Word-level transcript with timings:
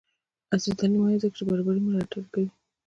عصري 0.53 0.73
تعلیم 0.79 0.99
مهم 1.01 1.11
دی 1.15 1.21
ځکه 1.23 1.35
چې 1.37 1.43
برابري 1.49 1.81
ملاتړ 1.83 2.23
کوي. 2.33 2.49